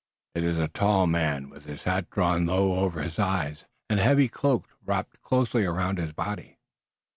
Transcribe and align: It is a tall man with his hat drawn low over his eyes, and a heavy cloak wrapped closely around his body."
It 0.33 0.43
is 0.43 0.57
a 0.57 0.67
tall 0.67 1.05
man 1.05 1.51
with 1.51 1.65
his 1.65 1.83
hat 1.83 2.09
drawn 2.09 2.47
low 2.47 2.79
over 2.79 3.03
his 3.03 3.19
eyes, 3.19 3.65
and 3.87 3.99
a 3.99 4.03
heavy 4.03 4.29
cloak 4.29 4.67
wrapped 4.83 5.21
closely 5.21 5.63
around 5.63 5.99
his 5.99 6.11
body." 6.11 6.57